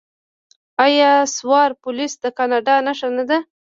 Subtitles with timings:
[0.85, 3.37] آیا سوار پولیس د کاناډا نښه نه ده؟